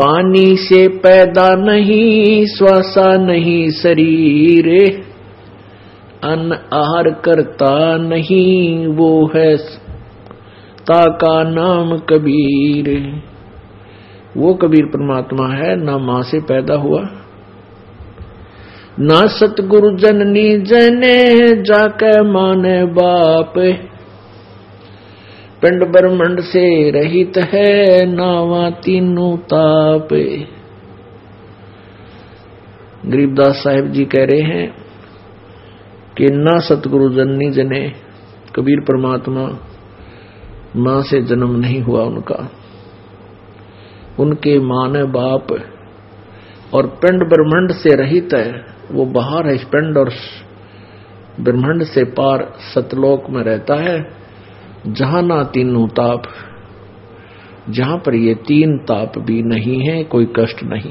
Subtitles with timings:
[0.00, 4.68] पानी से पैदा नहीं, श्वासा नहीं शरीर।
[6.24, 9.56] अन्न आहार करता नहीं, वो है
[10.86, 12.88] ता का नाम कबीर।
[14.36, 17.00] वो कबीर परमात्मा है, ना माँ से पैदा हुआ,
[19.00, 21.16] ना सतगुरु जननी जने
[21.62, 23.54] जाके माने बाप।
[25.62, 30.08] पिंड ब्रह्मंड से रहित है नावा तीनों ताप।
[33.06, 34.68] गरीबदास साहेब जी कह रहे हैं
[36.16, 37.92] कि ना सतगुरु जननी जने,
[38.56, 39.44] कबीर परमात्मा
[40.76, 42.48] माँ से जन्म नहीं हुआ उनका।
[44.20, 45.52] उनके मान बाप
[46.74, 50.10] और पिंड ब्रह्मंड से रहित है, वो बाहर है पिंड और
[51.40, 54.20] ब्रह्मंड से पार सतलोक में रहता है।
[54.86, 56.22] जहाँ ना तीनों ताप,
[57.68, 60.88] जहाँ पर ये तीन ताप भी नहीं है, कोई कष्ट नहीं